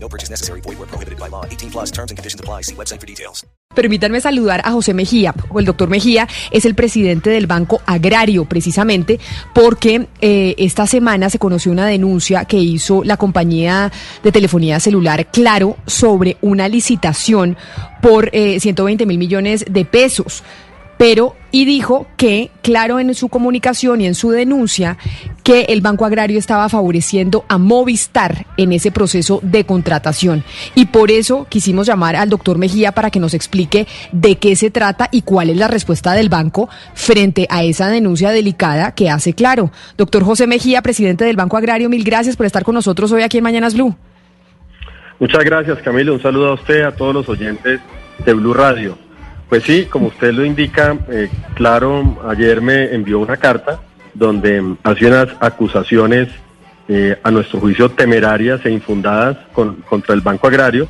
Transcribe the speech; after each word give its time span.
No 0.00 0.08
purchase 0.08 0.30
necessary. 0.30 0.60
Void 0.62 0.78
where 0.78 0.86
prohibited 0.86 1.18
by 1.18 1.28
law. 1.28 1.44
18 1.44 1.70
plus 1.70 1.90
terms 1.90 2.10
and 2.10 2.16
conditions 2.16 2.40
apply. 2.40 2.62
See 2.62 2.74
website 2.74 3.00
for 3.00 3.06
details. 3.06 3.44
Permítanme 3.74 4.20
saludar 4.20 4.62
a 4.64 4.72
José 4.72 4.92
Mejía, 4.92 5.34
o 5.50 5.60
el 5.60 5.66
doctor 5.66 5.88
Mejía 5.88 6.26
es 6.50 6.64
el 6.64 6.74
presidente 6.74 7.30
del 7.30 7.46
Banco 7.46 7.80
Agrario, 7.86 8.44
precisamente 8.44 9.20
porque 9.54 10.08
eh, 10.20 10.54
esta 10.58 10.86
semana 10.86 11.30
se 11.30 11.38
conoció 11.38 11.70
una 11.70 11.86
denuncia 11.86 12.44
que 12.44 12.56
hizo 12.56 13.04
la 13.04 13.16
compañía 13.16 13.92
de 14.24 14.32
telefonía 14.32 14.80
celular 14.80 15.30
Claro 15.30 15.76
sobre 15.86 16.38
una 16.40 16.66
licitación 16.66 17.56
por 18.02 18.30
eh, 18.32 18.58
120 18.58 19.06
mil 19.06 19.18
millones 19.18 19.64
de 19.68 19.84
pesos 19.84 20.42
pero 20.98 21.34
y 21.50 21.64
dijo 21.64 22.06
que, 22.16 22.50
claro, 22.60 23.00
en 23.00 23.14
su 23.14 23.28
comunicación 23.30 24.02
y 24.02 24.06
en 24.06 24.14
su 24.14 24.30
denuncia, 24.30 24.98
que 25.42 25.62
el 25.70 25.80
Banco 25.80 26.04
Agrario 26.04 26.38
estaba 26.38 26.68
favoreciendo 26.68 27.46
a 27.48 27.56
Movistar 27.56 28.44
en 28.58 28.72
ese 28.72 28.90
proceso 28.90 29.40
de 29.42 29.64
contratación. 29.64 30.44
Y 30.74 30.86
por 30.86 31.10
eso 31.10 31.46
quisimos 31.48 31.86
llamar 31.86 32.16
al 32.16 32.28
doctor 32.28 32.58
Mejía 32.58 32.92
para 32.92 33.10
que 33.10 33.20
nos 33.20 33.32
explique 33.32 33.86
de 34.12 34.36
qué 34.36 34.56
se 34.56 34.70
trata 34.70 35.08
y 35.10 35.22
cuál 35.22 35.48
es 35.48 35.56
la 35.56 35.68
respuesta 35.68 36.12
del 36.12 36.28
banco 36.28 36.68
frente 36.92 37.46
a 37.48 37.64
esa 37.64 37.88
denuncia 37.88 38.30
delicada 38.30 38.94
que 38.94 39.08
hace 39.08 39.32
claro. 39.32 39.70
Doctor 39.96 40.24
José 40.24 40.46
Mejía, 40.46 40.82
presidente 40.82 41.24
del 41.24 41.36
Banco 41.36 41.56
Agrario, 41.56 41.88
mil 41.88 42.04
gracias 42.04 42.36
por 42.36 42.44
estar 42.44 42.64
con 42.64 42.74
nosotros 42.74 43.10
hoy 43.12 43.22
aquí 43.22 43.38
en 43.38 43.44
Mañanas 43.44 43.74
Blue. 43.74 43.96
Muchas 45.18 45.44
gracias, 45.44 45.78
Camilo. 45.78 46.12
Un 46.12 46.22
saludo 46.22 46.48
a 46.48 46.54
usted, 46.54 46.82
a 46.82 46.94
todos 46.94 47.14
los 47.14 47.28
oyentes 47.28 47.80
de 48.24 48.34
Blue 48.34 48.52
Radio. 48.52 49.07
Pues 49.48 49.62
sí, 49.62 49.86
como 49.86 50.08
usted 50.08 50.32
lo 50.32 50.44
indica, 50.44 50.96
eh, 51.10 51.30
claro, 51.54 52.18
ayer 52.28 52.60
me 52.60 52.94
envió 52.94 53.18
una 53.18 53.38
carta 53.38 53.80
donde 54.12 54.76
hace 54.82 55.06
unas 55.06 55.28
acusaciones 55.40 56.28
eh, 56.88 57.18
a 57.22 57.30
nuestro 57.30 57.60
juicio 57.60 57.90
temerarias 57.90 58.64
e 58.66 58.70
infundadas 58.70 59.38
con, 59.52 59.76
contra 59.88 60.14
el 60.14 60.20
Banco 60.20 60.48
Agrario, 60.48 60.88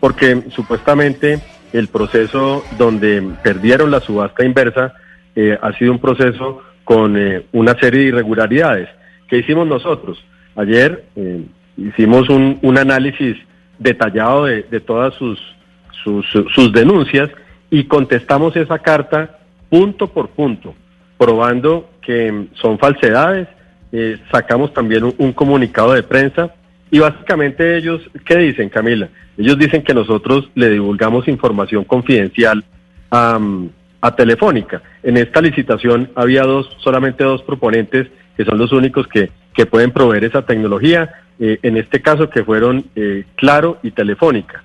porque 0.00 0.44
supuestamente 0.50 1.40
el 1.72 1.88
proceso 1.88 2.64
donde 2.78 3.22
perdieron 3.42 3.90
la 3.90 4.00
subasta 4.00 4.44
inversa 4.44 4.94
eh, 5.34 5.58
ha 5.60 5.72
sido 5.72 5.92
un 5.92 5.98
proceso 5.98 6.62
con 6.84 7.16
eh, 7.16 7.44
una 7.52 7.78
serie 7.78 8.00
de 8.00 8.06
irregularidades. 8.08 8.88
¿Qué 9.28 9.38
hicimos 9.38 9.66
nosotros? 9.66 10.24
Ayer 10.56 11.04
hicimos 11.76 12.28
un, 12.30 12.58
un 12.62 12.78
análisis 12.78 13.36
detallado 13.78 14.46
de, 14.46 14.62
de 14.62 14.80
todas 14.80 15.14
sus, 15.14 15.38
sus, 16.02 16.26
sus 16.54 16.72
denuncias 16.72 17.30
y 17.70 17.84
contestamos 17.84 18.56
esa 18.56 18.78
carta 18.78 19.38
punto 19.68 20.08
por 20.08 20.30
punto, 20.30 20.74
probando 21.16 21.90
que 22.02 22.48
son 22.54 22.78
falsedades. 22.78 23.48
Eh, 23.92 24.18
sacamos 24.30 24.72
también 24.72 25.04
un, 25.04 25.14
un, 25.18 25.32
comunicado 25.32 25.94
de 25.94 26.02
prensa 26.02 26.54
y 26.90 26.98
básicamente 26.98 27.76
ellos, 27.76 28.02
¿qué 28.24 28.36
dicen, 28.36 28.68
Camila? 28.68 29.08
Ellos 29.38 29.58
dicen 29.58 29.82
que 29.82 29.94
nosotros 29.94 30.50
le 30.54 30.68
divulgamos 30.68 31.26
información 31.26 31.84
confidencial 31.84 32.64
a, 33.10 33.38
a 34.00 34.16
Telefónica. 34.16 34.82
En 35.02 35.16
esta 35.16 35.40
licitación 35.40 36.10
había 36.14 36.42
dos, 36.42 36.68
solamente 36.80 37.24
dos 37.24 37.42
proponentes 37.42 38.08
que 38.36 38.44
son 38.44 38.58
los 38.58 38.72
únicos 38.72 39.06
que, 39.08 39.30
que 39.54 39.66
pueden 39.66 39.90
proveer 39.90 40.24
esa 40.24 40.42
tecnología, 40.42 41.10
eh, 41.40 41.58
en 41.62 41.76
este 41.76 42.00
caso 42.00 42.30
que 42.30 42.44
fueron 42.44 42.84
eh, 42.94 43.24
Claro 43.36 43.78
y 43.82 43.90
Telefónica. 43.90 44.62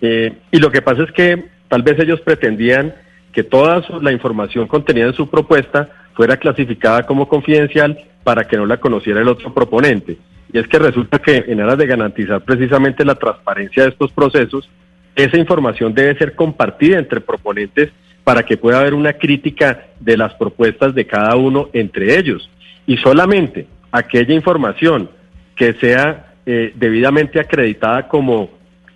y 0.00 0.58
lo 0.58 0.70
que 0.70 0.82
pasa 0.82 1.04
es 1.04 1.12
que 1.12 1.53
Tal 1.68 1.82
vez 1.82 1.98
ellos 1.98 2.20
pretendían 2.20 2.94
que 3.32 3.42
toda 3.42 3.82
la 4.00 4.12
información 4.12 4.66
contenida 4.66 5.06
en 5.06 5.14
su 5.14 5.28
propuesta 5.28 5.88
fuera 6.14 6.36
clasificada 6.36 7.04
como 7.04 7.28
confidencial 7.28 7.98
para 8.22 8.44
que 8.44 8.56
no 8.56 8.66
la 8.66 8.78
conociera 8.78 9.20
el 9.20 9.28
otro 9.28 9.52
proponente. 9.52 10.16
Y 10.52 10.58
es 10.58 10.68
que 10.68 10.78
resulta 10.78 11.18
que 11.18 11.44
en 11.48 11.60
aras 11.60 11.78
de 11.78 11.86
garantizar 11.86 12.42
precisamente 12.42 13.04
la 13.04 13.16
transparencia 13.16 13.82
de 13.82 13.88
estos 13.90 14.12
procesos, 14.12 14.70
esa 15.16 15.36
información 15.36 15.92
debe 15.94 16.16
ser 16.16 16.34
compartida 16.34 16.98
entre 16.98 17.20
proponentes 17.20 17.90
para 18.22 18.44
que 18.44 18.56
pueda 18.56 18.80
haber 18.80 18.94
una 18.94 19.12
crítica 19.12 19.86
de 20.00 20.16
las 20.16 20.32
propuestas 20.34 20.94
de 20.94 21.06
cada 21.06 21.36
uno 21.36 21.68
entre 21.72 22.16
ellos. 22.16 22.48
Y 22.86 22.96
solamente 22.98 23.66
aquella 23.90 24.34
información 24.34 25.10
que 25.56 25.74
sea 25.74 26.34
eh, 26.46 26.72
debidamente 26.74 27.40
acreditada 27.40 28.08
como 28.08 28.50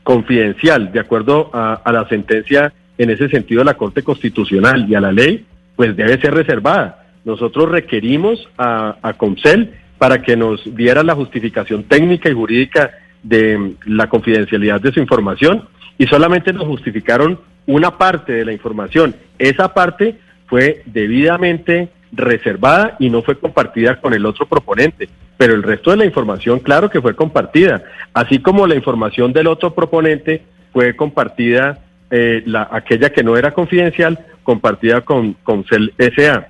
confidencial, 0.08 0.90
de 0.90 1.00
acuerdo 1.00 1.50
a, 1.52 1.82
la 1.92 2.08
sentencia 2.08 2.72
en 2.96 3.10
ese 3.10 3.28
sentido 3.28 3.58
de 3.58 3.66
la 3.66 3.74
Corte 3.74 4.02
Constitucional 4.02 4.86
y 4.88 4.94
a 4.94 5.02
la 5.02 5.12
ley, 5.12 5.44
pues 5.76 5.94
debe 5.98 6.18
ser 6.18 6.32
reservada. 6.32 7.04
Nosotros 7.26 7.68
requerimos 7.68 8.48
a, 8.56 8.96
a 9.02 9.12
Comcel 9.12 9.74
para 9.98 10.22
que 10.22 10.34
nos 10.34 10.74
diera 10.74 11.02
la 11.02 11.14
justificación 11.14 11.82
técnica 11.82 12.30
y 12.30 12.32
jurídica 12.32 12.92
de 13.22 13.74
la 13.84 14.08
confidencialidad 14.08 14.80
de 14.80 14.92
su 14.92 15.00
información 15.00 15.68
y 15.98 16.06
solamente 16.06 16.54
nos 16.54 16.64
justificaron 16.64 17.40
una 17.66 17.98
parte 17.98 18.32
de 18.32 18.46
la 18.46 18.54
información. 18.54 19.14
Esa 19.38 19.74
parte 19.74 20.16
fue 20.46 20.84
debidamente 20.86 21.90
reservada 22.12 22.96
y 22.98 23.10
no 23.10 23.22
fue 23.22 23.38
compartida 23.38 24.00
con 24.00 24.14
el 24.14 24.26
otro 24.26 24.46
proponente, 24.46 25.08
pero 25.36 25.54
el 25.54 25.62
resto 25.62 25.90
de 25.90 25.98
la 25.98 26.04
información, 26.04 26.60
claro 26.60 26.90
que 26.90 27.00
fue 27.00 27.14
compartida, 27.14 27.82
así 28.14 28.38
como 28.40 28.66
la 28.66 28.74
información 28.74 29.32
del 29.32 29.46
otro 29.46 29.74
proponente 29.74 30.42
fue 30.72 30.96
compartida, 30.96 31.78
eh, 32.10 32.42
la, 32.46 32.68
aquella 32.70 33.10
que 33.10 33.22
no 33.22 33.36
era 33.36 33.52
confidencial, 33.52 34.18
compartida 34.42 35.02
con, 35.02 35.34
con 35.44 35.64
CEL 35.64 35.92
SA. 36.16 36.48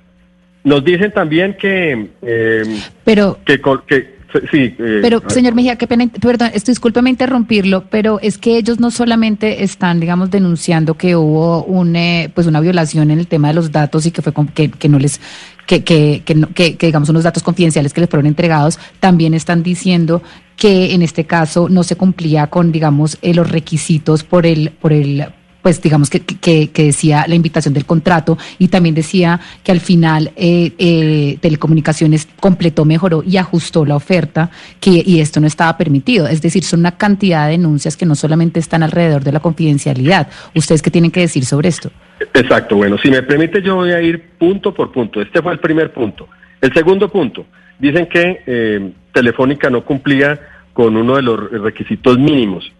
Nos 0.63 0.83
dicen 0.83 1.11
también 1.11 1.55
que, 1.55 2.09
eh, 2.21 2.81
pero, 3.03 3.37
que, 3.45 3.61
que 3.87 4.18
Sí, 4.51 4.75
eh, 4.77 4.99
pero, 5.01 5.23
señor 5.27 5.55
Mejía, 5.55 5.75
qué 5.75 5.87
pena, 5.87 6.07
perdón, 6.07 6.51
esto, 6.53 6.71
discúlpeme 6.71 7.09
interrumpirlo, 7.09 7.85
pero 7.89 8.19
es 8.21 8.37
que 8.37 8.57
ellos 8.57 8.79
no 8.79 8.91
solamente 8.91 9.63
están, 9.63 9.99
digamos, 9.99 10.29
denunciando 10.29 10.93
que 10.95 11.15
hubo 11.15 11.63
un, 11.63 11.95
eh, 11.95 12.31
pues 12.33 12.45
una 12.45 12.59
violación 12.59 13.09
en 13.09 13.19
el 13.19 13.27
tema 13.27 13.47
de 13.47 13.55
los 13.55 13.71
datos 13.71 14.05
y 14.05 14.11
que 14.11 14.21
fue 14.21 14.31
que, 14.53 14.69
que 14.69 14.87
no 14.89 14.99
les, 14.99 15.19
que, 15.65 15.83
que, 15.83 16.21
que, 16.23 16.35
que, 16.53 16.77
que, 16.77 16.85
digamos, 16.85 17.09
unos 17.09 17.23
datos 17.23 17.41
confidenciales 17.41 17.91
que 17.91 18.01
les 18.01 18.09
fueron 18.09 18.27
entregados, 18.27 18.79
también 18.99 19.33
están 19.33 19.63
diciendo 19.63 20.21
que 20.55 20.93
en 20.93 21.01
este 21.01 21.25
caso 21.25 21.67
no 21.69 21.83
se 21.83 21.95
cumplía 21.95 22.47
con, 22.47 22.71
digamos, 22.71 23.17
eh, 23.21 23.33
los 23.33 23.49
requisitos 23.49 24.23
por 24.23 24.45
el, 24.45 24.71
por 24.71 24.93
el, 24.93 25.25
pues 25.61 25.81
digamos 25.81 26.09
que, 26.09 26.21
que, 26.21 26.69
decía 26.73 27.25
la 27.27 27.35
invitación 27.35 27.73
del 27.73 27.85
contrato 27.85 28.37
y 28.57 28.69
también 28.69 28.95
decía 28.95 29.39
que 29.63 29.71
al 29.71 29.79
final 29.79 30.31
eh, 30.35 30.71
eh, 30.77 31.37
Telecomunicaciones 31.41 32.27
completó, 32.39 32.85
mejoró 32.85 33.23
y 33.25 33.37
ajustó 33.37 33.85
la 33.85 33.95
oferta 33.95 34.49
que, 34.79 35.03
y 35.05 35.19
esto 35.19 35.39
no 35.39 35.47
estaba 35.47 35.77
permitido. 35.77 36.27
Es 36.27 36.41
decir, 36.41 36.63
son 36.63 36.81
una 36.81 36.97
cantidad 36.97 37.45
de 37.45 37.51
denuncias 37.51 37.97
que 37.97 38.05
no 38.05 38.15
solamente 38.15 38.59
están 38.59 38.83
alrededor 38.83 39.23
de 39.23 39.31
la 39.31 39.39
confidencialidad. 39.39 40.27
¿Ustedes 40.55 40.81
qué 40.81 40.91
tienen 40.91 41.11
que 41.11 41.21
decir 41.21 41.45
sobre 41.45 41.69
esto? 41.69 41.91
Exacto, 42.33 42.75
bueno, 42.75 42.97
si 42.97 43.09
me 43.09 43.23
permite 43.23 43.61
yo 43.61 43.75
voy 43.75 43.91
a 43.91 44.01
ir 44.01 44.29
punto 44.37 44.73
por 44.73 44.91
punto. 44.91 45.21
Este 45.21 45.41
fue 45.41 45.53
el 45.53 45.59
primer 45.59 45.91
punto. 45.91 46.27
El 46.61 46.73
segundo 46.73 47.09
punto, 47.09 47.45
dicen 47.79 48.07
que 48.07 48.41
eh, 48.45 48.91
Telefónica 49.13 49.69
no 49.69 49.83
cumplía 49.83 50.39
con 50.73 50.95
uno 50.95 51.15
de 51.15 51.21
los 51.21 51.51
requisitos 51.51 52.17
mínimos 52.17 52.71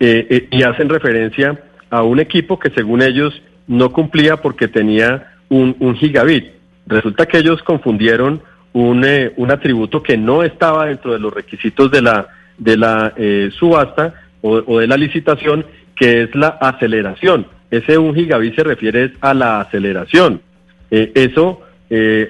y 0.00 0.62
hacen 0.62 0.88
referencia 0.88 1.58
a 1.94 2.02
un 2.02 2.18
equipo 2.18 2.58
que 2.58 2.70
según 2.70 3.02
ellos 3.02 3.40
no 3.68 3.92
cumplía 3.92 4.38
porque 4.38 4.66
tenía 4.66 5.34
un, 5.48 5.94
gigabit. 5.94 6.46
Resulta 6.86 7.26
que 7.26 7.38
ellos 7.38 7.62
confundieron 7.62 8.42
un, 8.72 9.04
eh, 9.04 9.32
un, 9.36 9.52
atributo 9.52 10.02
que 10.02 10.16
no 10.16 10.42
estaba 10.42 10.86
dentro 10.86 11.12
de 11.12 11.20
los 11.20 11.32
requisitos 11.32 11.92
de 11.92 12.02
la, 12.02 12.26
de 12.58 12.76
la 12.76 13.12
eh, 13.16 13.50
subasta 13.56 14.14
o, 14.42 14.80
de 14.80 14.88
la 14.88 14.96
licitación, 14.96 15.64
que 15.94 16.22
es 16.22 16.34
la 16.34 16.48
aceleración. 16.48 17.46
Ese 17.70 17.96
un 17.96 18.14
gigabit 18.14 18.56
se 18.56 18.64
refiere 18.64 19.12
a 19.20 19.32
la 19.32 19.60
aceleración. 19.60 20.40
Eh, 20.90 21.12
eso 21.14 21.60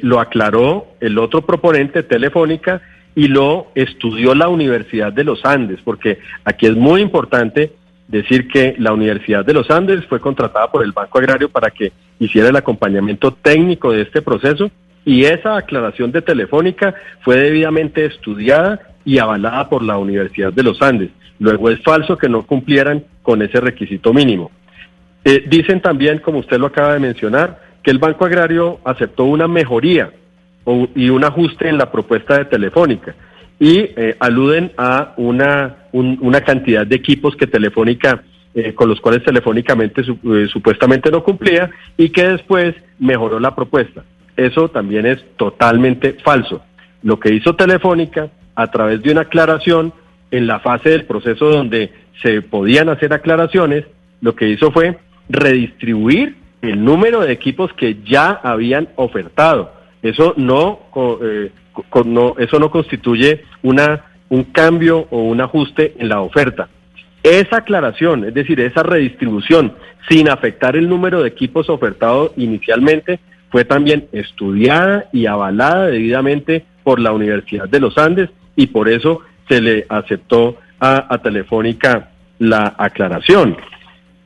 lo 0.03 0.21
aclaró 0.21 0.89
el 1.01 1.17
otro 1.17 1.41
proponente, 1.41 2.03
Telefónica, 2.03 2.83
y 3.15 3.29
lo 3.29 3.69
estudió 3.75 4.35
la 4.35 4.49
Universidad 4.49 5.11
de 5.11 5.25
los 5.25 5.43
Andes, 5.47 5.81
porque 5.83 6.19
aquí 6.45 6.67
es 6.67 6.77
muy 6.77 7.01
importante 7.01 7.73
decir 8.09 8.49
que 8.49 8.75
la 8.79 8.93
Universidad 8.93 9.45
de 9.45 9.55
los 9.55 9.71
Andes 9.71 10.05
fue 10.07 10.21
contratada 10.21 10.71
por 10.71 10.85
el 10.85 10.93
Banco 10.93 11.19
Agrario 11.19 11.49
para 11.49 11.71
que 11.71 11.93
hiciera 12.19 12.49
el 12.49 12.57
acompañamiento 12.57 13.33
técnico 13.33 13.93
de 13.93 14.03
este 14.03 14.23
proceso 14.23 14.71
y 15.05 15.25
esa 15.25 15.57
aclaración 15.57 16.13
de 16.13 16.23
Telefónica 16.23 16.95
fue 17.21 17.37
debidamente 17.37 18.05
estudiada 18.07 18.81
y 19.05 19.19
avalada 19.19 19.69
por 19.69 19.83
la 19.83 19.99
Universidad 19.99 20.53
de 20.53 20.63
los 20.63 20.81
Andes. 20.81 21.11
Luego 21.39 21.71
es 21.71 21.83
falso 21.83 22.17
que 22.17 22.29
no 22.29 22.47
cumplieran 22.47 23.05
con 23.23 23.43
ese 23.43 23.61
requisito 23.61 24.13
mínimo. 24.13 24.51
Eh, 25.25 25.45
dicen 25.47 25.81
también, 25.81 26.19
como 26.19 26.39
usted 26.39 26.59
lo 26.59 26.67
acaba 26.67 26.95
de 26.95 27.01
mencionar, 27.01 27.61
que 27.83 27.91
el 27.91 27.99
Banco 27.99 28.25
Agrario 28.25 28.81
aceptó 28.85 29.25
una 29.25 29.49
mejoría 29.49 30.11
y 30.95 31.11
un 31.11 31.25
ajuste 31.25 31.69
en 31.69 31.77
la 31.77 31.93
propuesta 31.93 32.39
de 32.39 32.47
Telefónica 32.47 33.15
y 33.59 33.79
eh, 33.79 34.17
aluden 34.19 34.73
a 34.79 35.13
una, 35.17 35.77
un- 35.95 36.19
una 36.21 36.41
cantidad 36.41 36.85
de 36.87 36.97
equipos 36.97 37.37
que 37.37 37.47
Telefónica, 37.47 38.23
eh, 38.55 38.75
con 38.75 38.89
los 38.89 39.01
cuales 39.01 39.23
telefónicamente 39.23 40.03
su- 40.03 40.19
eh, 40.35 40.47
supuestamente 40.53 41.11
no 41.11 41.23
cumplía 41.23 41.71
y 41.97 42.09
que 42.11 42.29
después 42.29 42.75
mejoró 42.99 43.39
la 43.39 43.55
propuesta. 43.55 44.05
Eso 44.37 44.69
también 44.69 45.07
es 45.07 45.25
totalmente 45.37 46.17
falso. 46.25 46.63
Lo 47.03 47.19
que 47.21 47.33
hizo 47.33 47.55
Telefónica 47.55 48.29
a 48.57 48.67
través 48.71 49.03
de 49.03 49.13
una 49.13 49.23
aclaración 49.23 49.93
en 50.31 50.47
la 50.47 50.59
fase 50.59 50.91
del 50.91 51.05
proceso 51.05 51.49
donde 51.49 51.93
se 52.23 52.43
podían 52.43 52.89
hacer 52.89 53.13
aclaraciones, 53.13 53.85
lo 54.21 54.35
que 54.35 54.49
hizo 54.49 54.73
fue 54.73 54.99
redistribuir 55.29 56.37
el 56.63 56.85
número 56.85 57.21
de 57.21 57.33
equipos 57.33 57.73
que 57.75 57.99
ya 58.05 58.31
habían 58.43 58.89
ofertado. 58.97 59.73
Eso 60.03 60.35
no, 60.37 60.81
eh, 61.23 61.51
no, 62.05 62.35
eso 62.39 62.59
no 62.59 62.71
constituye 62.71 63.45
una, 63.63 64.05
un 64.29 64.45
cambio 64.45 65.07
o 65.11 65.23
un 65.23 65.41
ajuste 65.41 65.95
en 65.99 66.09
la 66.09 66.21
oferta. 66.21 66.69
Esa 67.23 67.59
aclaración, 67.59 68.25
es 68.25 68.35
decir, 68.35 68.61
esa 68.61 68.83
redistribución, 68.83 69.75
sin 70.09 70.29
afectar 70.29 70.77
el 70.77 70.89
número 70.89 71.23
de 71.23 71.29
equipos 71.29 71.71
ofertados 71.71 72.33
inicialmente, 72.37 73.19
fue 73.51 73.65
también 73.65 74.09
estudiada 74.13 75.07
y 75.13 75.27
avalada 75.27 75.87
debidamente 75.87 76.65
por 76.83 77.01
la 77.01 77.13
Universidad 77.13 77.69
de 77.69 77.81
los 77.81 77.97
Andes 77.97 78.29
y 78.57 78.67
por 78.67 78.89
eso 78.89 79.21
se 79.49 79.61
le 79.61 79.87
aceptó 79.89 80.59
a, 80.81 81.15
a 81.15 81.19
Telefónica 81.19 82.11
la 82.39 82.75
aclaración. 82.77 83.57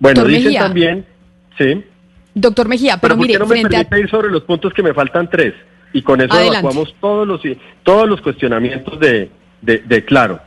Bueno, 0.01 0.23
Doctor 0.23 0.29
dicen 0.29 0.45
Mejía. 0.45 0.61
también, 0.61 1.07
sí. 1.57 1.85
Doctor 2.35 2.69
Mejía, 2.69 2.99
pero, 3.01 3.15
Pero, 3.15 3.17
¿por 3.17 3.27
mire, 3.27 3.33
qué 3.35 3.39
no 3.39 3.47
me 3.47 3.51
frente 3.57 3.77
a... 3.77 3.85
permite 3.85 4.01
ir 4.01 4.11
sobre 4.11 4.31
los 4.31 4.43
puntos 4.43 4.73
que 4.73 4.83
me 4.83 4.95
faltan 4.95 5.29
tres? 5.29 5.55
Y 5.93 6.03
con 6.03 6.21
eso 6.21 6.33
Adelante. 6.33 6.59
evacuamos 6.59 6.95
todos 7.01 7.27
los, 7.27 7.41
todos 7.83 8.09
los 8.09 8.21
cuestionamientos 8.21 8.99
de, 9.01 9.31
de- 9.63 10.05
Claro. 10.05 10.41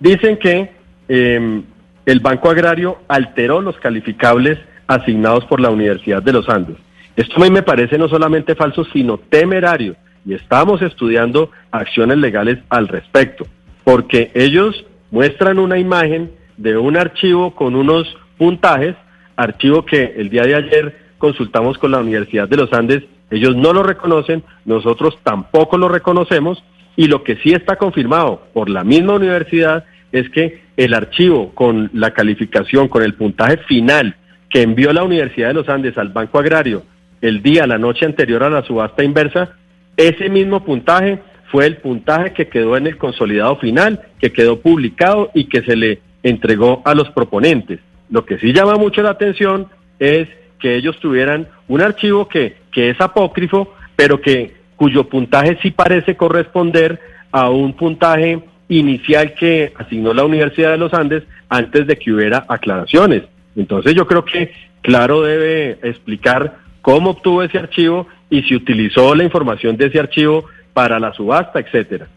Dicen 0.00 0.36
que 0.36 0.72
eh, 1.08 1.62
el 2.06 2.20
Banco 2.20 2.50
Agrario 2.50 2.98
alteró 3.08 3.60
los 3.60 3.76
calificables 3.78 4.58
asignados 4.86 5.44
por 5.46 5.60
la 5.60 5.70
Universidad 5.70 6.22
de 6.22 6.32
los 6.32 6.48
Andes. 6.48 6.76
Esto 7.16 7.36
a 7.36 7.44
mí 7.44 7.50
me 7.50 7.62
parece 7.62 7.98
no 7.98 8.08
solamente 8.08 8.54
falso, 8.54 8.84
sino 8.92 9.18
temerario. 9.18 9.96
Y 10.24 10.34
estamos 10.34 10.80
estudiando 10.82 11.50
acciones 11.70 12.18
legales 12.18 12.58
al 12.68 12.88
respecto, 12.88 13.44
porque 13.84 14.30
ellos 14.34 14.84
muestran 15.10 15.58
una 15.58 15.78
imagen 15.78 16.30
de 16.56 16.76
un 16.78 16.96
archivo 16.96 17.54
con 17.54 17.74
unos 17.74 18.16
puntajes, 18.38 18.94
archivo 19.36 19.84
que 19.84 20.14
el 20.16 20.30
día 20.30 20.42
de 20.44 20.54
ayer 20.54 20.96
consultamos 21.18 21.76
con 21.78 21.90
la 21.90 21.98
Universidad 21.98 22.48
de 22.48 22.56
los 22.56 22.72
Andes, 22.72 23.02
ellos 23.30 23.56
no 23.56 23.72
lo 23.72 23.82
reconocen, 23.82 24.42
nosotros 24.64 25.18
tampoco 25.22 25.76
lo 25.78 25.88
reconocemos, 25.88 26.62
y 26.96 27.06
lo 27.06 27.22
que 27.22 27.36
sí 27.36 27.52
está 27.52 27.76
confirmado 27.76 28.42
por 28.52 28.68
la 28.68 28.84
misma 28.84 29.14
universidad 29.14 29.84
es 30.12 30.28
que 30.30 30.62
el 30.76 30.94
archivo 30.94 31.54
con 31.54 31.90
la 31.92 32.12
calificación, 32.12 32.88
con 32.88 33.02
el 33.02 33.14
puntaje 33.14 33.58
final 33.58 34.16
que 34.50 34.62
envió 34.62 34.92
la 34.92 35.02
Universidad 35.02 35.48
de 35.48 35.54
los 35.54 35.68
Andes 35.68 35.96
al 35.96 36.10
Banco 36.10 36.38
Agrario 36.38 36.82
el 37.22 37.42
día, 37.42 37.66
la 37.66 37.78
noche 37.78 38.04
anterior 38.04 38.42
a 38.42 38.50
la 38.50 38.64
subasta 38.64 39.04
inversa, 39.04 39.54
ese 39.96 40.28
mismo 40.28 40.64
puntaje 40.64 41.20
fue 41.50 41.66
el 41.66 41.76
puntaje 41.76 42.32
que 42.32 42.48
quedó 42.48 42.76
en 42.76 42.86
el 42.86 42.98
consolidado 42.98 43.56
final, 43.56 44.00
que 44.20 44.32
quedó 44.32 44.60
publicado 44.60 45.30
y 45.32 45.44
que 45.44 45.62
se 45.62 45.76
le 45.76 46.00
entregó 46.22 46.82
a 46.84 46.94
los 46.94 47.10
proponentes. 47.10 47.78
Lo 48.10 48.26
que 48.26 48.38
sí 48.38 48.52
llama 48.52 48.74
mucho 48.74 49.02
la 49.02 49.10
atención 49.10 49.68
es 49.98 50.28
que 50.58 50.76
ellos 50.76 50.98
tuvieran 50.98 51.48
un 51.68 51.80
archivo 51.80 52.28
que, 52.28 52.56
que 52.72 52.90
es 52.90 53.00
apócrifo, 53.00 53.72
pero 53.96 54.20
que 54.20 54.54
cuyo 54.82 55.08
puntaje 55.08 55.56
sí 55.62 55.70
parece 55.70 56.16
corresponder 56.16 56.98
a 57.30 57.50
un 57.50 57.72
puntaje 57.74 58.40
inicial 58.68 59.32
que 59.34 59.72
asignó 59.76 60.12
la 60.12 60.24
Universidad 60.24 60.72
de 60.72 60.78
los 60.78 60.92
Andes 60.92 61.22
antes 61.48 61.86
de 61.86 61.96
que 61.96 62.12
hubiera 62.12 62.44
aclaraciones. 62.48 63.22
Entonces 63.54 63.94
yo 63.94 64.08
creo 64.08 64.24
que 64.24 64.50
Claro 64.80 65.22
debe 65.22 65.78
explicar 65.84 66.56
cómo 66.80 67.10
obtuvo 67.10 67.44
ese 67.44 67.58
archivo 67.58 68.08
y 68.28 68.42
si 68.42 68.56
utilizó 68.56 69.14
la 69.14 69.22
información 69.22 69.76
de 69.76 69.86
ese 69.86 70.00
archivo 70.00 70.46
para 70.72 70.98
la 70.98 71.12
subasta, 71.12 71.60
etcétera. 71.60 72.08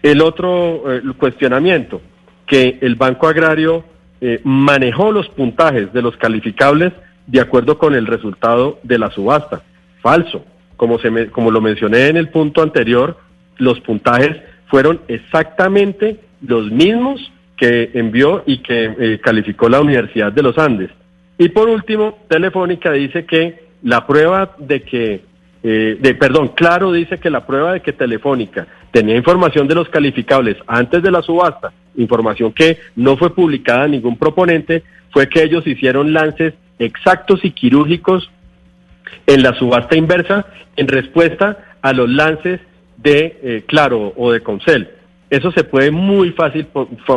El 0.00 0.22
otro 0.22 0.84
eh, 0.92 1.02
cuestionamiento, 1.18 2.00
que 2.46 2.78
el 2.82 2.94
Banco 2.94 3.26
Agrario 3.26 3.84
eh, 4.20 4.40
manejó 4.44 5.10
los 5.10 5.28
puntajes 5.30 5.92
de 5.92 6.02
los 6.02 6.16
calificables 6.18 6.92
de 7.26 7.40
acuerdo 7.40 7.78
con 7.78 7.96
el 7.96 8.06
resultado 8.06 8.78
de 8.84 8.98
la 9.00 9.10
subasta. 9.10 9.62
Falso. 10.00 10.44
Como, 10.82 10.98
como 11.30 11.52
lo 11.52 11.60
mencioné 11.60 12.08
en 12.08 12.16
el 12.16 12.30
punto 12.30 12.60
anterior, 12.60 13.16
los 13.56 13.78
puntajes 13.82 14.36
fueron 14.66 15.00
exactamente 15.06 16.18
los 16.44 16.72
mismos 16.72 17.30
que 17.56 17.92
envió 17.94 18.42
y 18.46 18.58
que 18.64 18.92
eh, 18.98 19.20
calificó 19.22 19.68
la 19.68 19.80
Universidad 19.80 20.32
de 20.32 20.42
los 20.42 20.58
Andes. 20.58 20.90
Y 21.38 21.50
por 21.50 21.68
último, 21.68 22.18
Telefónica 22.26 22.90
dice 22.90 23.24
que 23.26 23.62
la 23.84 24.04
prueba 24.08 24.56
de 24.58 24.82
que, 24.82 25.20
eh, 25.62 25.98
de, 26.00 26.14
perdón, 26.16 26.48
Claro 26.48 26.90
dice 26.90 27.18
que 27.18 27.30
la 27.30 27.46
prueba 27.46 27.74
de 27.74 27.80
que 27.80 27.92
Telefónica 27.92 28.66
tenía 28.90 29.14
información 29.14 29.68
de 29.68 29.76
los 29.76 29.88
calificables 29.88 30.56
antes 30.66 31.00
de 31.00 31.12
la 31.12 31.22
subasta, 31.22 31.72
información 31.94 32.52
que 32.52 32.78
no 32.96 33.16
fue 33.16 33.32
publicada 33.32 33.84
a 33.84 33.88
ningún 33.88 34.16
proponente, 34.18 34.82
fue 35.12 35.28
que 35.28 35.44
ellos 35.44 35.64
hicieron 35.64 36.12
lances 36.12 36.54
exactos 36.80 37.44
y 37.44 37.52
quirúrgicos 37.52 38.28
en 39.26 39.42
la 39.42 39.54
subasta 39.54 39.96
inversa 39.96 40.46
en 40.76 40.88
respuesta 40.88 41.76
a 41.80 41.92
los 41.92 42.08
lances 42.08 42.60
de 42.96 43.38
eh, 43.42 43.64
Claro 43.66 44.12
o 44.16 44.32
de 44.32 44.40
Concel. 44.40 44.88
Eso 45.30 45.50
se 45.52 45.64
puede 45.64 45.90
muy 45.90 46.30
fácil, 46.32 46.66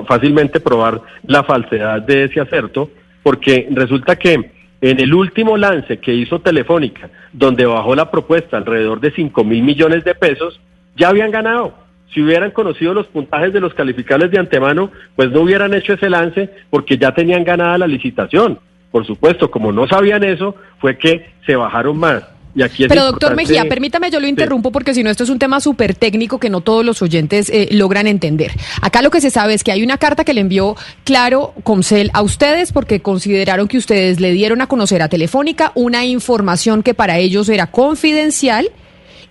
fácilmente 0.07 0.59
probar 0.59 1.01
la 1.27 1.43
falsedad 1.43 2.01
de 2.01 2.23
ese 2.23 2.39
acerto, 2.39 2.89
porque 3.21 3.67
resulta 3.71 4.15
que 4.15 4.51
en 4.81 4.99
el 4.99 5.13
último 5.13 5.57
lance 5.57 5.97
que 5.97 6.13
hizo 6.13 6.39
Telefónica, 6.39 7.09
donde 7.33 7.65
bajó 7.65 7.95
la 7.95 8.09
propuesta 8.11 8.55
alrededor 8.55 9.01
de 9.01 9.11
5 9.11 9.43
mil 9.43 9.63
millones 9.63 10.03
de 10.03 10.15
pesos, 10.15 10.59
ya 10.95 11.09
habían 11.09 11.31
ganado. 11.31 11.73
Si 12.13 12.21
hubieran 12.21 12.51
conocido 12.51 12.93
los 12.93 13.07
puntajes 13.07 13.51
de 13.51 13.59
los 13.59 13.73
calificables 13.73 14.31
de 14.31 14.39
antemano, 14.39 14.91
pues 15.15 15.31
no 15.31 15.41
hubieran 15.41 15.73
hecho 15.73 15.93
ese 15.93 16.09
lance 16.09 16.49
porque 16.69 16.97
ya 16.97 17.13
tenían 17.13 17.43
ganada 17.43 17.77
la 17.77 17.87
licitación. 17.87 18.59
Por 18.95 19.05
supuesto, 19.05 19.51
como 19.51 19.73
no 19.73 19.89
sabían 19.89 20.23
eso, 20.23 20.55
fue 20.79 20.97
que 20.97 21.25
se 21.45 21.57
bajaron 21.57 21.97
más. 21.97 22.23
Y 22.55 22.61
aquí 22.61 22.83
es 22.83 22.87
Pero 22.87 23.03
doctor 23.03 23.35
Mejía, 23.35 23.65
permítame, 23.65 24.09
yo 24.09 24.21
lo 24.21 24.25
interrumpo 24.25 24.71
porque 24.71 24.93
si 24.93 25.03
no, 25.03 25.09
esto 25.09 25.25
es 25.25 25.29
un 25.29 25.37
tema 25.37 25.59
súper 25.59 25.95
técnico 25.95 26.39
que 26.39 26.49
no 26.49 26.61
todos 26.61 26.85
los 26.85 27.01
oyentes 27.01 27.49
eh, 27.49 27.67
logran 27.71 28.07
entender. 28.07 28.53
Acá 28.81 29.01
lo 29.01 29.11
que 29.11 29.19
se 29.19 29.31
sabe 29.31 29.53
es 29.53 29.65
que 29.65 29.73
hay 29.73 29.83
una 29.83 29.97
carta 29.97 30.23
que 30.23 30.33
le 30.33 30.39
envió 30.39 30.77
Claro 31.03 31.53
Comcel 31.63 32.09
a 32.13 32.21
ustedes 32.21 32.71
porque 32.71 33.01
consideraron 33.01 33.67
que 33.67 33.77
ustedes 33.77 34.21
le 34.21 34.31
dieron 34.31 34.61
a 34.61 34.67
conocer 34.67 35.01
a 35.01 35.09
Telefónica 35.09 35.73
una 35.75 36.05
información 36.05 36.81
que 36.81 36.93
para 36.93 37.17
ellos 37.17 37.49
era 37.49 37.67
confidencial 37.67 38.71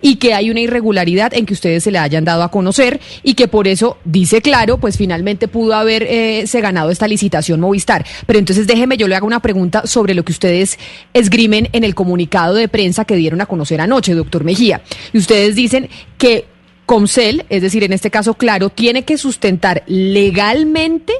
y 0.05 0.17
que 0.17 0.35
hay 0.35 0.51
una 0.51 0.59
irregularidad 0.59 1.33
en 1.33 1.47
que 1.47 1.55
ustedes 1.55 1.83
se 1.83 1.89
le 1.89 1.97
hayan 1.97 2.25
dado 2.25 2.43
a 2.43 2.51
conocer 2.51 3.01
y 3.23 3.33
que 3.33 3.47
por 3.47 3.67
eso, 3.67 3.97
dice 4.05 4.39
claro, 4.39 4.77
pues 4.77 4.97
finalmente 4.97 5.47
pudo 5.47 5.73
haberse 5.73 6.45
se 6.45 6.61
ganado 6.61 6.91
esta 6.91 7.07
licitación 7.07 7.59
Movistar. 7.59 8.05
Pero 8.27 8.37
entonces 8.37 8.67
déjeme, 8.67 8.97
yo 8.97 9.07
le 9.07 9.15
hago 9.15 9.25
una 9.25 9.39
pregunta 9.39 9.87
sobre 9.87 10.13
lo 10.13 10.23
que 10.23 10.31
ustedes 10.31 10.77
esgrimen 11.15 11.69
en 11.71 11.83
el 11.83 11.95
comunicado 11.95 12.53
de 12.53 12.67
prensa 12.67 13.05
que 13.05 13.15
dieron 13.15 13.41
a 13.41 13.47
conocer 13.47 13.81
anoche, 13.81 14.13
doctor 14.13 14.43
Mejía. 14.43 14.83
Y 15.11 15.17
ustedes 15.17 15.55
dicen 15.55 15.89
que 16.19 16.45
Comcel, 16.85 17.43
es 17.49 17.63
decir, 17.63 17.83
en 17.83 17.91
este 17.91 18.11
caso, 18.11 18.35
claro, 18.35 18.69
tiene 18.69 19.05
que 19.05 19.17
sustentar 19.17 19.81
legalmente 19.87 21.13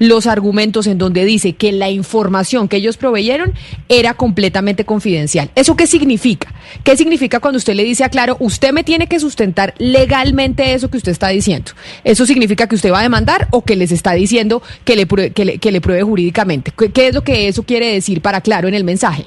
los 0.00 0.26
argumentos 0.26 0.88
en 0.88 0.98
donde 0.98 1.24
dice 1.24 1.52
que 1.52 1.70
la 1.72 1.90
información 1.90 2.66
que 2.68 2.78
ellos 2.78 2.96
proveyeron 2.96 3.52
era 3.88 4.14
completamente 4.14 4.84
confidencial. 4.84 5.50
¿Eso 5.54 5.76
qué 5.76 5.86
significa? 5.86 6.52
¿Qué 6.82 6.96
significa 6.96 7.38
cuando 7.38 7.58
usted 7.58 7.74
le 7.74 7.84
dice 7.84 8.02
a 8.02 8.08
Claro, 8.08 8.36
usted 8.40 8.72
me 8.72 8.82
tiene 8.82 9.06
que 9.06 9.20
sustentar 9.20 9.74
legalmente 9.78 10.72
eso 10.72 10.90
que 10.90 10.96
usted 10.96 11.12
está 11.12 11.28
diciendo? 11.28 11.72
¿Eso 12.02 12.24
significa 12.24 12.66
que 12.66 12.74
usted 12.76 12.90
va 12.90 13.00
a 13.00 13.02
demandar 13.02 13.46
o 13.52 13.62
que 13.62 13.76
les 13.76 13.92
está 13.92 14.12
diciendo 14.14 14.62
que 14.84 14.96
le, 14.96 15.06
que 15.06 15.70
le, 15.70 15.80
pruebe 15.82 16.02
jurídicamente? 16.02 16.72
¿Qué, 16.76 16.90
qué 16.90 17.08
es 17.08 17.14
lo 17.14 17.22
que 17.22 17.46
eso 17.48 17.62
quiere 17.62 17.92
decir 17.92 18.22
para 18.22 18.40
Claro 18.40 18.68
en 18.68 18.74
el 18.74 18.84
mensaje? 18.84 19.26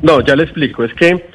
No, 0.00 0.24
ya 0.24 0.34
le 0.34 0.44
explico. 0.44 0.82
Es 0.82 0.94
que 0.94 1.26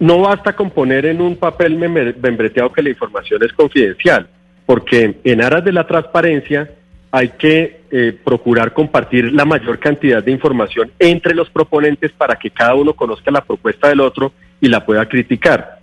no 0.00 0.18
basta 0.22 0.56
con 0.56 0.70
poner 0.70 1.06
en 1.06 1.20
un 1.20 1.36
papel 1.36 1.78
membre- 1.78 2.14
membreteado 2.20 2.72
que 2.72 2.82
la 2.82 2.90
información 2.90 3.40
es 3.44 3.52
confidencial, 3.52 4.28
porque 4.66 5.20
en 5.22 5.42
aras 5.42 5.64
de 5.64 5.72
la 5.72 5.86
transparencia 5.86 6.68
hay 7.10 7.30
que 7.30 7.82
eh, 7.90 8.18
procurar 8.24 8.72
compartir 8.72 9.32
la 9.32 9.44
mayor 9.44 9.78
cantidad 9.78 10.22
de 10.22 10.32
información 10.32 10.90
entre 10.98 11.34
los 11.34 11.48
proponentes 11.50 12.12
para 12.12 12.36
que 12.36 12.50
cada 12.50 12.74
uno 12.74 12.92
conozca 12.94 13.30
la 13.30 13.44
propuesta 13.44 13.88
del 13.88 14.00
otro 14.00 14.32
y 14.60 14.68
la 14.68 14.84
pueda 14.84 15.06
criticar. 15.06 15.78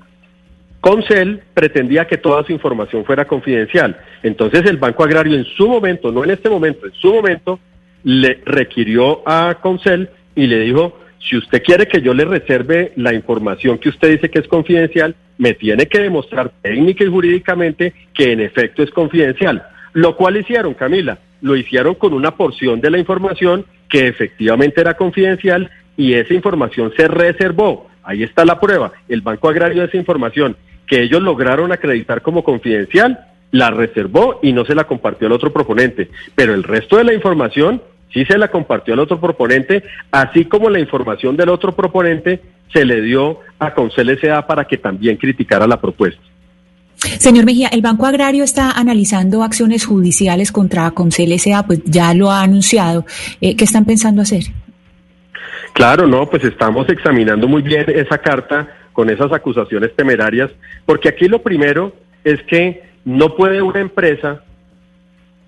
Concel 0.81 1.41
pretendía 1.53 2.05
que 2.05 2.17
toda 2.17 2.43
su 2.43 2.51
información 2.51 3.05
fuera 3.05 3.25
confidencial. 3.25 3.97
Entonces 4.21 4.65
el 4.65 4.77
Banco 4.77 5.03
Agrario 5.03 5.37
en 5.37 5.45
su 5.45 5.67
momento, 5.67 6.11
no 6.11 6.23
en 6.25 6.31
este 6.31 6.49
momento, 6.49 6.85
en 6.85 6.93
su 6.93 7.13
momento, 7.13 7.59
le 8.03 8.41
requirió 8.45 9.21
a 9.25 9.59
Concel 9.61 10.09
y 10.35 10.45
le 10.47 10.59
dijo, 10.59 10.99
si 11.19 11.37
usted 11.37 11.63
quiere 11.63 11.87
que 11.87 12.01
yo 12.01 12.13
le 12.13 12.25
reserve 12.25 12.91
la 12.97 13.13
información 13.13 13.77
que 13.77 13.89
usted 13.89 14.11
dice 14.11 14.29
que 14.29 14.39
es 14.39 14.47
confidencial, 14.47 15.15
me 15.37 15.53
tiene 15.53 15.87
que 15.87 15.99
demostrar 15.99 16.51
técnica 16.61 17.03
y 17.05 17.07
jurídicamente 17.07 17.93
que 18.13 18.33
en 18.33 18.41
efecto 18.41 18.83
es 18.83 18.91
confidencial. 18.91 19.65
Lo 19.93 20.15
cual 20.15 20.37
hicieron, 20.37 20.73
Camila, 20.73 21.19
lo 21.41 21.55
hicieron 21.55 21.95
con 21.95 22.13
una 22.13 22.35
porción 22.35 22.81
de 22.81 22.89
la 22.89 22.97
información 22.97 23.65
que 23.89 24.07
efectivamente 24.07 24.81
era 24.81 24.95
confidencial 24.95 25.69
y 25.95 26.13
esa 26.13 26.33
información 26.33 26.91
se 26.97 27.07
reservó. 27.07 27.87
Ahí 28.03 28.23
está 28.23 28.43
la 28.43 28.59
prueba. 28.59 28.91
El 29.07 29.21
Banco 29.21 29.49
Agrario 29.49 29.83
esa 29.83 29.97
información 29.97 30.57
que 30.87 31.01
ellos 31.01 31.21
lograron 31.21 31.71
acreditar 31.71 32.21
como 32.21 32.43
confidencial, 32.43 33.27
la 33.51 33.69
reservó 33.69 34.39
y 34.41 34.51
no 34.51 34.65
se 34.65 34.75
la 34.75 34.85
compartió 34.85 35.27
al 35.27 35.33
otro 35.33 35.53
proponente. 35.53 36.09
Pero 36.35 36.53
el 36.53 36.63
resto 36.63 36.97
de 36.97 37.03
la 37.03 37.13
información 37.13 37.81
sí 38.11 38.25
se 38.25 38.37
la 38.37 38.49
compartió 38.49 38.93
al 38.93 38.99
otro 38.99 39.19
proponente, 39.19 39.83
así 40.11 40.45
como 40.45 40.69
la 40.69 40.79
información 40.79 41.37
del 41.37 41.49
otro 41.49 41.73
proponente 41.73 42.41
se 42.73 42.85
le 42.85 43.01
dio 43.01 43.39
a 43.59 43.73
Concel 43.73 44.09
S.A. 44.09 44.45
para 44.47 44.65
que 44.65 44.77
también 44.77 45.17
criticara 45.17 45.67
la 45.67 45.79
propuesta. 45.79 46.21
Señor 46.97 47.45
Mejía, 47.45 47.67
el 47.69 47.81
Banco 47.81 48.05
Agrario 48.05 48.43
está 48.43 48.71
analizando 48.71 49.43
acciones 49.43 49.85
judiciales 49.85 50.51
contra 50.51 50.91
Concel 50.91 51.31
S.A., 51.33 51.65
pues 51.65 51.81
ya 51.85 52.13
lo 52.13 52.31
ha 52.31 52.41
anunciado. 52.41 53.05
Eh, 53.41 53.55
¿Qué 53.55 53.65
están 53.65 53.85
pensando 53.85 54.21
hacer? 54.21 54.43
Claro, 55.73 56.07
no, 56.07 56.29
pues 56.29 56.43
estamos 56.43 56.87
examinando 56.89 57.47
muy 57.47 57.61
bien 57.61 57.85
esa 57.87 58.19
carta 58.19 58.67
con 58.93 59.09
esas 59.09 59.31
acusaciones 59.31 59.95
temerarias, 59.95 60.51
porque 60.85 61.09
aquí 61.09 61.27
lo 61.27 61.41
primero 61.41 61.93
es 62.23 62.41
que 62.43 62.83
no 63.05 63.35
puede 63.35 63.61
una 63.61 63.81
empresa 63.81 64.43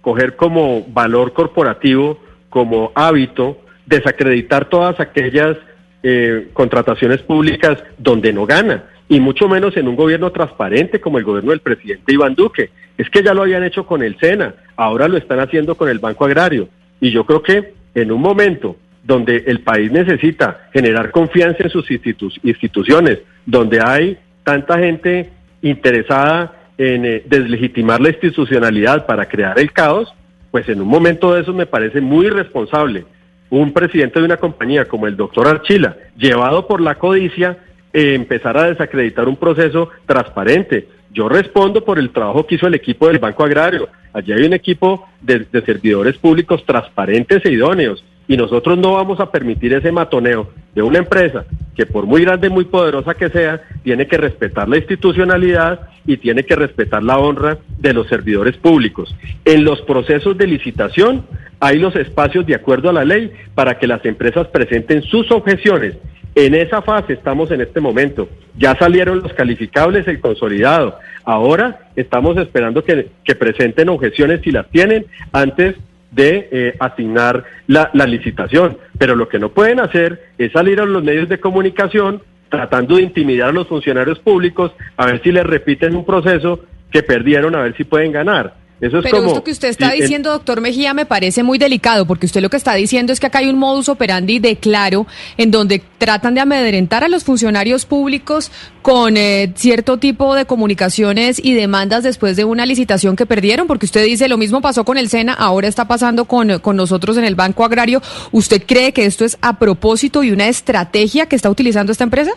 coger 0.01 0.35
como 0.35 0.83
valor 0.87 1.33
corporativo, 1.33 2.19
como 2.49 2.91
hábito, 2.95 3.61
desacreditar 3.85 4.65
todas 4.65 4.99
aquellas 4.99 5.57
eh, 6.03 6.49
contrataciones 6.53 7.21
públicas 7.21 7.77
donde 7.97 8.33
no 8.33 8.45
gana, 8.45 8.83
y 9.07 9.19
mucho 9.19 9.47
menos 9.47 9.77
en 9.77 9.87
un 9.87 9.95
gobierno 9.95 10.31
transparente 10.31 10.99
como 10.99 11.17
el 11.17 11.23
gobierno 11.23 11.51
del 11.51 11.59
presidente 11.59 12.13
Iván 12.13 12.35
Duque. 12.35 12.71
Es 12.97 13.09
que 13.09 13.23
ya 13.23 13.33
lo 13.33 13.43
habían 13.43 13.63
hecho 13.63 13.85
con 13.85 14.01
el 14.01 14.17
SENA, 14.19 14.55
ahora 14.75 15.07
lo 15.07 15.17
están 15.17 15.39
haciendo 15.39 15.75
con 15.75 15.89
el 15.89 15.99
Banco 15.99 16.25
Agrario. 16.25 16.69
Y 16.99 17.11
yo 17.11 17.25
creo 17.25 17.43
que 17.43 17.73
en 17.93 18.11
un 18.11 18.21
momento 18.21 18.77
donde 19.03 19.43
el 19.45 19.61
país 19.61 19.91
necesita 19.91 20.67
generar 20.73 21.11
confianza 21.11 21.63
en 21.63 21.69
sus 21.69 21.89
instituciones, 21.91 23.19
donde 23.45 23.79
hay 23.79 24.17
tanta 24.43 24.79
gente 24.79 25.29
interesada 25.61 26.53
en 26.77 27.05
eh, 27.05 27.23
deslegitimar 27.25 28.01
la 28.01 28.09
institucionalidad 28.09 29.05
para 29.05 29.27
crear 29.27 29.59
el 29.59 29.71
caos, 29.71 30.13
pues 30.49 30.67
en 30.69 30.81
un 30.81 30.87
momento 30.87 31.33
de 31.33 31.41
eso 31.41 31.53
me 31.53 31.65
parece 31.65 32.01
muy 32.01 32.27
irresponsable 32.27 33.05
un 33.49 33.71
presidente 33.71 34.19
de 34.19 34.25
una 34.25 34.37
compañía 34.37 34.85
como 34.85 35.07
el 35.07 35.15
doctor 35.15 35.47
Archila, 35.47 35.97
llevado 36.17 36.67
por 36.67 36.81
la 36.81 36.95
codicia, 36.95 37.57
empezar 37.95 38.57
a 38.57 38.67
desacreditar 38.67 39.27
un 39.27 39.37
proceso 39.37 39.89
transparente. 40.05 40.87
Yo 41.11 41.29
respondo 41.29 41.85
por 41.85 41.97
el 41.97 42.09
trabajo 42.09 42.45
que 42.45 42.55
hizo 42.55 42.67
el 42.67 42.75
equipo 42.75 43.07
del 43.07 43.19
Banco 43.19 43.45
Agrario. 43.45 43.87
Allí 44.11 44.33
hay 44.33 44.43
un 44.43 44.53
equipo 44.53 45.07
de 45.21 45.45
servidores 45.65 46.17
públicos 46.17 46.63
transparentes 46.65 47.43
e 47.45 47.51
idóneos 47.51 48.03
y 48.27 48.37
nosotros 48.37 48.77
no 48.77 48.93
vamos 48.93 49.19
a 49.19 49.31
permitir 49.31 49.73
ese 49.73 49.91
matoneo 49.91 50.49
de 50.73 50.81
una 50.81 50.97
empresa 50.97 51.45
que 51.75 51.85
por 51.85 52.05
muy 52.05 52.21
grande, 52.21 52.49
muy 52.49 52.65
poderosa 52.65 53.13
que 53.13 53.29
sea, 53.29 53.61
tiene 53.83 54.07
que 54.07 54.17
respetar 54.17 54.67
la 54.67 54.77
institucionalidad 54.77 55.81
y 56.05 56.17
tiene 56.17 56.43
que 56.43 56.55
respetar 56.55 57.03
la 57.03 57.17
honra 57.17 57.57
de 57.77 57.93
los 57.93 58.07
servidores 58.07 58.57
públicos. 58.57 59.13
En 59.43 59.63
los 59.63 59.81
procesos 59.81 60.37
de 60.37 60.47
licitación 60.47 61.25
hay 61.59 61.79
los 61.79 61.95
espacios 61.95 62.45
de 62.45 62.55
acuerdo 62.55 62.89
a 62.89 62.93
la 62.93 63.05
ley 63.05 63.31
para 63.53 63.77
que 63.77 63.87
las 63.87 64.03
empresas 64.05 64.47
presenten 64.47 65.01
sus 65.03 65.29
objeciones. 65.31 65.95
En 66.35 66.53
esa 66.53 66.81
fase 66.81 67.13
estamos 67.13 67.49
en 67.51 67.61
este 67.61 67.79
momento. 67.79 68.29
Ya 68.57 68.75
salieron 68.75 69.21
los 69.21 69.33
calificables, 69.33 70.07
el 70.07 70.19
consolidado. 70.19 70.99
Ahora 71.23 71.89
estamos 71.95 72.37
esperando 72.37 72.83
que, 72.83 73.09
presenten 73.39 73.89
objeciones 73.89 74.41
si 74.43 74.51
las 74.51 74.69
tienen 74.69 75.05
antes 75.31 75.75
de 76.11 76.49
eh, 76.51 76.75
asignar 76.79 77.43
la 77.67 78.05
licitación. 78.05 78.77
Pero 78.97 79.15
lo 79.15 79.27
que 79.27 79.39
no 79.39 79.49
pueden 79.49 79.79
hacer 79.79 80.25
es 80.37 80.51
salir 80.51 80.79
a 80.79 80.85
los 80.85 81.03
medios 81.03 81.29
de 81.29 81.39
comunicación 81.39 82.21
tratando 82.49 82.95
de 82.95 83.03
intimidar 83.03 83.49
a 83.49 83.53
los 83.53 83.67
funcionarios 83.67 84.19
públicos 84.19 84.71
a 84.97 85.05
ver 85.05 85.21
si 85.23 85.31
les 85.31 85.45
repiten 85.45 85.95
un 85.95 86.05
proceso 86.05 86.61
que 86.91 87.03
perdieron, 87.03 87.55
a 87.55 87.63
ver 87.63 87.75
si 87.75 87.83
pueden 87.83 88.11
ganar. 88.11 88.64
Eso 88.85 88.99
es 88.99 89.03
Pero 89.03 89.25
esto 89.25 89.43
que 89.43 89.51
usted 89.51 89.69
está 89.69 89.91
diciendo, 89.91 90.31
doctor 90.31 90.61
Mejía, 90.61 90.93
me 90.93 91.07
parece 91.07 91.41
muy 91.41 91.57
delicado, 91.57 92.05
porque 92.05 92.27
usted 92.27 92.41
lo 92.41 92.51
que 92.51 92.57
está 92.57 92.75
diciendo 92.75 93.11
es 93.11 93.19
que 93.19 93.25
acá 93.25 93.39
hay 93.39 93.49
un 93.49 93.57
modus 93.57 93.89
operandi 93.89 94.37
de 94.37 94.57
claro, 94.57 95.07
en 95.37 95.49
donde 95.49 95.81
tratan 95.97 96.35
de 96.35 96.41
amedrentar 96.41 97.03
a 97.03 97.07
los 97.07 97.23
funcionarios 97.23 97.85
públicos 97.85 98.51
con 98.83 99.17
eh, 99.17 99.51
cierto 99.55 99.97
tipo 99.97 100.35
de 100.35 100.45
comunicaciones 100.45 101.43
y 101.43 101.55
demandas 101.55 102.03
después 102.03 102.35
de 102.35 102.45
una 102.45 102.67
licitación 102.67 103.15
que 103.15 103.25
perdieron, 103.25 103.65
porque 103.65 103.87
usted 103.87 104.05
dice 104.05 104.27
lo 104.27 104.37
mismo 104.37 104.61
pasó 104.61 104.85
con 104.85 104.99
el 104.99 105.09
SENA, 105.09 105.33
ahora 105.33 105.67
está 105.67 105.87
pasando 105.87 106.25
con, 106.25 106.59
con 106.59 106.75
nosotros 106.75 107.17
en 107.17 107.25
el 107.25 107.33
Banco 107.33 107.65
Agrario. 107.65 108.03
¿Usted 108.31 108.61
cree 108.67 108.93
que 108.93 109.05
esto 109.05 109.25
es 109.25 109.37
a 109.41 109.57
propósito 109.57 110.23
y 110.23 110.31
una 110.31 110.47
estrategia 110.47 111.25
que 111.25 111.35
está 111.35 111.49
utilizando 111.49 111.91
esta 111.91 112.03
empresa? 112.03 112.31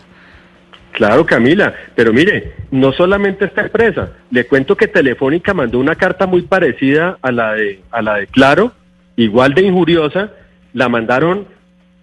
Claro, 0.99 1.25
Camila, 1.25 1.73
pero 1.95 2.11
mire, 2.11 2.55
no 2.71 2.91
solamente 2.91 3.45
esta 3.45 3.61
empresa, 3.61 4.11
le 4.31 4.45
cuento 4.47 4.75
que 4.75 4.89
Telefónica 4.89 5.53
mandó 5.53 5.79
una 5.79 5.95
carta 5.95 6.27
muy 6.27 6.41
parecida 6.41 7.17
a 7.21 7.31
la 7.31 7.53
de 7.53 7.79
a 7.89 8.01
la 8.01 8.15
de 8.15 8.27
Claro, 8.27 8.73
igual 9.15 9.53
de 9.53 9.61
injuriosa, 9.61 10.33
la 10.73 10.89
mandaron 10.89 11.47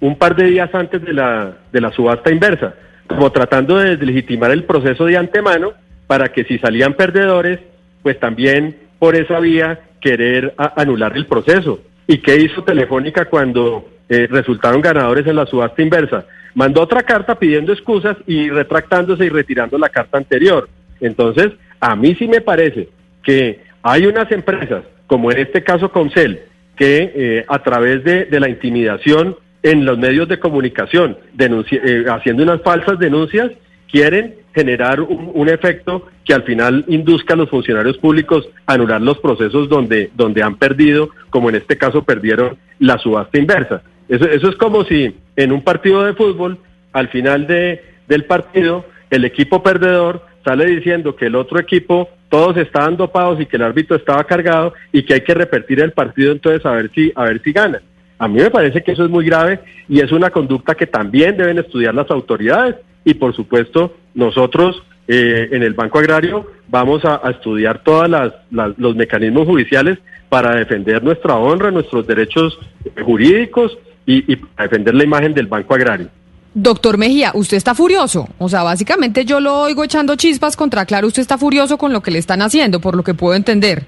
un 0.01 0.17
par 0.17 0.35
de 0.35 0.45
días 0.45 0.75
antes 0.75 1.03
de 1.03 1.13
la 1.13 1.59
de 1.71 1.81
la 1.83 1.93
subasta 1.93 2.33
inversa, 2.33 2.73
como 3.07 3.31
tratando 3.33 3.77
de 3.77 3.99
deslegitimar 3.99 4.51
el 4.51 4.65
proceso 4.65 5.05
de 5.05 5.19
antemano 5.19 5.75
para 6.07 6.29
que 6.29 6.45
si 6.45 6.57
salían 6.59 6.95
perdedores, 6.95 7.61
pues 8.03 8.19
también 8.19 8.79
por 8.99 9.15
esa 9.15 9.41
vía 9.41 9.79
querer 10.01 10.55
anular 10.75 11.15
el 11.19 11.27
proceso. 11.27 11.83
¿Y 12.07 12.23
qué 12.23 12.39
hizo 12.39 12.65
Telefónica 12.65 13.27
cuando 13.27 13.91
eh, 14.09 14.27
resultaron 14.31 14.81
ganadores 14.81 15.27
en 15.27 15.37
la 15.37 15.47
subasta 15.47 15.83
inversa? 15.83 16.27
mandó 16.57 16.81
otra 16.81 17.03
carta 17.03 17.39
pidiendo 17.39 17.73
excusas 17.73 18.17
y 18.27 18.49
retractándose 18.49 19.27
y 19.27 19.29
retirando 19.29 19.77
la 19.77 19.91
carta 19.91 20.17
anterior. 20.17 20.69
Entonces, 21.01 21.53
a 21.79 21.95
mí 21.95 22.17
sí 22.19 22.27
me 22.27 22.41
parece 22.41 22.89
que 23.23 23.61
hay 23.83 24.07
unas 24.07 24.33
empresas, 24.33 24.83
como 25.07 25.31
en 25.31 25.39
este 25.39 25.63
caso 25.63 25.93
Concel, 25.93 26.41
que 26.75 27.13
eh, 27.15 27.45
a 27.47 27.63
través 27.63 28.03
de, 28.05 28.27
la 28.41 28.49
intimidación 28.49 29.37
en 29.63 29.85
los 29.85 29.99
medios 29.99 30.29
de 30.29 30.41
comunicación, 30.41 31.19
eh, 31.39 32.05
haciendo 32.09 32.43
unas 32.43 32.63
falsas 32.63 32.99
denuncias, 32.99 33.51
quieren 33.91 34.37
generar 34.55 35.03
un, 35.03 35.31
un, 35.35 35.49
efecto 35.51 36.09
que 36.25 36.33
al 36.33 36.45
final 36.45 36.87
induzca 36.89 37.35
a 37.35 37.37
los 37.37 37.51
funcionarios 37.51 37.99
públicos 37.99 38.49
a 38.65 38.73
anular 38.73 39.03
los 39.03 39.19
procesos 39.19 39.69
donde, 39.69 40.11
donde 40.15 40.43
han 40.43 40.57
perdido, 40.57 41.11
como 41.29 41.51
en 41.51 41.57
este 41.57 41.77
caso 41.77 42.03
perdieron 42.03 42.57
la 42.79 42.97
subasta 42.97 43.39
inversa. 43.39 43.83
Eso, 44.09 44.25
eso 44.25 44.49
es 44.49 44.57
como 44.57 44.85
si 44.85 45.15
en 45.37 45.53
un 45.53 45.63
partido 45.63 46.05
de 46.05 46.15
fútbol, 46.15 46.59
al 46.93 47.09
final 47.09 47.47
de, 47.47 47.83
del 48.09 48.25
partido, 48.25 48.85
el 49.11 49.25
equipo 49.25 49.63
perdedor 49.63 50.25
sale 50.45 50.67
diciendo 50.67 51.17
que 51.17 51.27
el 51.27 51.35
otro 51.35 51.59
equipo 51.59 52.09
todos 52.29 52.57
estaban 52.57 52.97
dopados 52.97 53.41
y 53.41 53.47
que 53.47 53.57
el 53.57 53.63
árbitro 53.63 53.97
estaba 53.97 54.25
cargado 54.25 54.75
y 54.93 55.03
que 55.03 55.15
hay 55.15 55.21
que 55.21 55.35
repetir 55.35 55.81
el 55.81 55.93
partido 55.93 56.33
entonces 56.33 56.65
a 56.65 56.73
ver 56.73 56.91
si 56.95 57.13
a 57.15 57.25
ver 57.25 57.41
si 57.43 57.53
ganan. 57.53 57.83
A 58.19 58.29
mí 58.29 58.41
me 58.41 58.51
parece 58.51 58.83
que 58.83 58.93
eso 58.93 59.05
es 59.05 59.11
muy 59.11 59.27
grave 59.27 59.61
y 59.89 60.01
es 60.01 60.11
una 60.11 60.31
conducta 60.31 60.75
que 60.75 60.87
también 60.87 61.37
deben 61.37 61.59
estudiar 61.59 61.95
las 61.95 62.11
autoridades 62.11 62.77
y 63.05 63.15
por 63.15 63.35
supuesto 63.35 63.97
nosotros 64.15 64.83
eh, 65.09 65.49
en 65.53 65.63
el 65.63 65.75
Banco 65.75 65.99
Agrario 65.99 66.51
vamos 66.69 67.05
a, 67.05 67.21
estudiar 67.31 67.83
todos 67.85 68.09
los 68.51 68.97
mecanismos 68.97 69.47
judiciales 69.47 69.99
para 70.29 70.57
defender 70.57 71.03
nuestra 71.05 71.37
honra, 71.37 71.71
nuestros 71.71 72.07
derechos 72.07 72.59
jurídicos 73.05 73.79
y, 74.07 74.33
y 74.33 74.41
defender 74.59 74.95
la 74.95 75.05
imagen 75.05 75.35
del 75.35 75.47
Banco 75.47 75.75
Agrario. 75.75 76.09
Doctor 76.55 76.97
Mejía, 76.97 77.33
usted 77.35 77.59
está 77.59 77.75
furioso. 77.75 78.29
O 78.39 78.49
sea, 78.49 78.63
básicamente 78.63 79.27
yo 79.27 79.41
lo 79.41 79.61
oigo 79.61 79.85
echando 79.85 80.17
chispas 80.17 80.57
contra 80.57 80.87
Claro. 80.87 81.07
Usted 81.07 81.21
está 81.21 81.37
furioso 81.37 81.77
con 81.77 81.93
lo 81.93 82.01
que 82.01 82.11
le 82.11 82.19
están 82.19 82.41
haciendo, 82.41 82.81
por 82.81 82.97
lo 82.97 83.05
que 83.05 83.13
puedo 83.13 83.35
entender. 83.35 83.85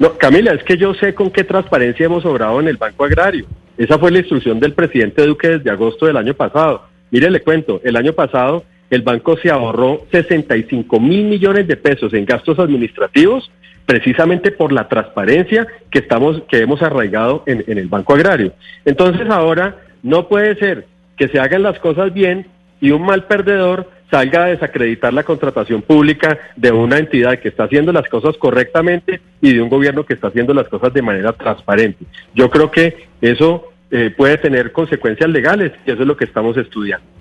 No, 0.00 0.18
Camila, 0.18 0.52
es 0.52 0.64
que 0.64 0.76
yo 0.76 0.94
sé 0.94 1.14
con 1.14 1.30
qué 1.30 1.44
transparencia 1.44 2.06
hemos 2.06 2.24
obrado 2.24 2.58
en 2.58 2.68
el 2.68 2.76
Banco 2.76 3.04
Agrario. 3.04 3.46
Esa 3.76 3.96
fue 3.98 4.10
la 4.10 4.18
instrucción 4.18 4.58
del 4.58 4.72
presidente 4.72 5.24
Duque 5.24 5.48
desde 5.48 5.70
agosto 5.70 6.06
del 6.06 6.16
año 6.16 6.34
pasado. 6.34 6.82
Mire, 7.12 7.30
le 7.30 7.42
cuento, 7.42 7.80
el 7.84 7.96
año 7.96 8.12
pasado 8.12 8.64
el 8.90 9.02
banco 9.02 9.36
se 9.36 9.50
ahorró 9.50 10.06
65 10.10 10.98
mil 10.98 11.24
millones 11.24 11.68
de 11.68 11.76
pesos 11.76 12.12
en 12.14 12.24
gastos 12.24 12.58
administrativos 12.58 13.50
precisamente 13.88 14.50
por 14.52 14.70
la 14.70 14.86
transparencia 14.86 15.66
que 15.90 16.00
estamos 16.00 16.42
que 16.46 16.58
hemos 16.58 16.82
arraigado 16.82 17.42
en, 17.46 17.64
en, 17.66 17.78
el 17.78 17.88
Banco 17.88 18.12
Agrario. 18.12 18.52
Entonces 18.84 19.30
ahora 19.30 19.76
no 20.02 20.28
puede 20.28 20.56
ser 20.56 20.84
que 21.16 21.28
se 21.28 21.40
hagan 21.40 21.62
las 21.62 21.78
cosas 21.78 22.12
bien 22.12 22.46
y 22.82 22.90
un 22.90 23.00
mal 23.00 23.24
perdedor 23.24 23.90
salga 24.10 24.44
a 24.44 24.48
desacreditar 24.48 25.14
la 25.14 25.22
contratación 25.22 25.80
pública 25.80 26.38
de 26.54 26.70
una 26.70 26.98
entidad 26.98 27.38
que 27.38 27.48
está 27.48 27.64
haciendo 27.64 27.90
las 27.90 28.06
cosas 28.10 28.36
correctamente 28.36 29.22
y 29.40 29.54
de 29.54 29.62
un 29.62 29.70
gobierno 29.70 30.04
que 30.04 30.12
está 30.12 30.28
haciendo 30.28 30.52
las 30.52 30.68
cosas 30.68 30.92
de 30.92 31.00
manera 31.00 31.32
transparente. 31.32 32.04
Yo 32.34 32.50
creo 32.50 32.70
que 32.70 33.08
eso 33.22 33.72
eh, 33.90 34.12
puede 34.14 34.36
tener 34.36 34.70
consecuencias 34.70 35.30
legales 35.30 35.72
y 35.86 35.92
eso 35.92 36.02
es 36.02 36.06
lo 36.06 36.16
que 36.18 36.26
estamos 36.26 36.58
estudiando. 36.58 37.17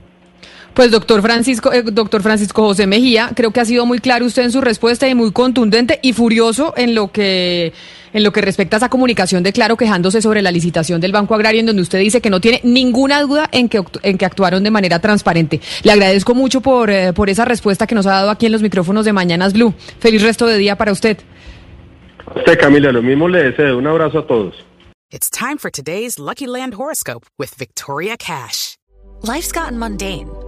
Pues 0.78 0.92
doctor 0.92 1.24
Francisco, 1.24 1.74
eh, 1.74 1.82
doctor 1.82 2.22
Francisco 2.22 2.62
José 2.62 2.86
Mejía, 2.86 3.32
creo 3.36 3.50
que 3.50 3.60
ha 3.60 3.66
sido 3.66 3.88
muy 3.88 3.98
claro 3.98 4.28
usted 4.28 4.44
en 4.44 4.52
su 4.52 4.62
respuesta 4.62 5.08
y 5.08 5.16
muy 5.16 5.32
contundente 5.32 6.00
y 6.04 6.14
furioso 6.14 6.76
en 6.78 6.94
lo 6.94 7.12
que 7.12 7.74
en 8.14 8.24
lo 8.24 8.32
que 8.32 8.42
respecta 8.42 8.76
a 8.76 8.78
esa 8.78 8.90
comunicación 8.90 9.42
de 9.42 9.54
Claro 9.54 9.76
quejándose 9.76 10.22
sobre 10.22 10.44
la 10.44 10.52
licitación 10.52 11.02
del 11.02 11.12
Banco 11.12 11.34
Agrario, 11.34 11.62
en 11.62 11.66
donde 11.66 11.82
usted 11.82 11.98
dice 11.98 12.22
que 12.22 12.30
no 12.30 12.40
tiene 12.40 12.62
ninguna 12.64 13.24
duda 13.24 13.50
en 13.52 13.70
que, 13.70 13.84
en 14.04 14.20
que 14.20 14.26
actuaron 14.26 14.64
de 14.64 14.70
manera 14.70 15.00
transparente. 15.00 15.62
Le 15.82 15.94
agradezco 15.94 16.36
mucho 16.36 16.62
por, 16.62 16.92
eh, 16.92 17.12
por 17.12 17.32
esa 17.32 17.44
respuesta 17.44 17.88
que 17.88 17.96
nos 17.96 18.06
ha 18.06 18.12
dado 18.12 18.30
aquí 18.30 18.46
en 18.46 18.52
los 18.52 18.62
micrófonos 18.62 19.04
de 19.04 19.14
Mañanas 19.14 19.54
Blue. 19.54 19.74
Feliz 20.00 20.22
resto 20.22 20.46
de 20.46 20.60
día 20.60 20.76
para 20.76 20.92
usted. 20.92 21.18
A 22.28 22.38
usted, 22.38 22.60
Camila, 22.60 22.92
lo 22.92 23.02
mismo 23.02 23.28
le 23.28 23.50
deseo. 23.50 23.80
Un 23.80 23.88
abrazo 23.88 24.20
a 24.20 24.28
todos. 24.28 24.54
It's 25.10 25.32
time 25.32 25.58
for 25.58 25.72
today's 25.72 26.20
Lucky 26.20 26.46
Land 26.46 26.76
horoscope 26.76 27.26
with 27.40 27.56
Victoria 27.58 28.16
Cash. 28.16 28.78
Life's 29.24 29.52
gotten 29.52 29.80
mundane, 29.80 30.30